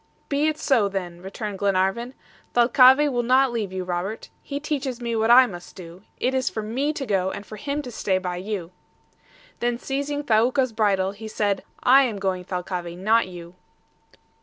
"Be 0.29 0.47
it 0.47 0.57
so 0.57 0.89
then!" 0.89 1.21
returned 1.21 1.59
Glenarvan. 1.59 2.15
"Thalcave 2.55 3.11
will 3.11 3.21
not 3.21 3.51
leave 3.51 3.71
you, 3.71 3.83
Robert. 3.83 4.31
He 4.41 4.59
teaches 4.59 4.99
me 4.99 5.15
what 5.15 5.29
I 5.29 5.45
must 5.45 5.75
do. 5.75 6.01
It 6.19 6.33
is 6.33 6.49
for 6.49 6.63
me 6.63 6.91
to 6.93 7.05
go, 7.05 7.29
and 7.29 7.45
for 7.45 7.57
him 7.57 7.83
to 7.83 7.91
stay 7.91 8.17
by 8.17 8.37
you." 8.37 8.71
Then 9.59 9.77
seizing 9.77 10.23
Thaouka's 10.23 10.73
bridle, 10.73 11.11
he 11.11 11.27
said, 11.27 11.63
"I 11.83 12.01
am 12.01 12.17
going, 12.17 12.45
Thalcave, 12.45 12.97
not 12.97 13.27
you." 13.27 13.53